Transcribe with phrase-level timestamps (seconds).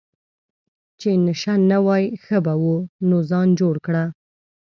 [0.99, 2.75] چې نشه نه وای ښه به وو،
[3.07, 4.03] نو ځان جوړ کړه.